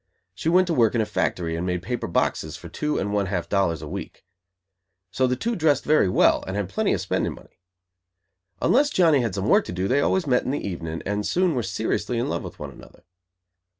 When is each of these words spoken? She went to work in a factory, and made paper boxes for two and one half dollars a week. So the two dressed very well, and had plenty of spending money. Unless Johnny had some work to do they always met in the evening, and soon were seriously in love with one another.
She 0.33 0.49
went 0.49 0.65
to 0.65 0.73
work 0.73 0.95
in 0.95 1.01
a 1.01 1.05
factory, 1.05 1.55
and 1.55 1.63
made 1.63 1.83
paper 1.83 2.07
boxes 2.07 2.57
for 2.57 2.69
two 2.69 2.97
and 2.97 3.13
one 3.13 3.27
half 3.27 3.47
dollars 3.47 3.83
a 3.83 3.87
week. 3.87 4.25
So 5.11 5.27
the 5.27 5.35
two 5.35 5.55
dressed 5.55 5.83
very 5.85 6.09
well, 6.09 6.43
and 6.47 6.55
had 6.55 6.69
plenty 6.69 6.91
of 6.93 7.01
spending 7.01 7.35
money. 7.35 7.59
Unless 8.63 8.89
Johnny 8.89 9.21
had 9.21 9.35
some 9.35 9.47
work 9.47 9.63
to 9.65 9.71
do 9.71 9.87
they 9.87 10.01
always 10.01 10.25
met 10.25 10.41
in 10.43 10.49
the 10.49 10.67
evening, 10.67 11.03
and 11.05 11.23
soon 11.23 11.53
were 11.53 11.61
seriously 11.61 12.17
in 12.17 12.29
love 12.29 12.41
with 12.41 12.57
one 12.57 12.71
another. 12.71 13.03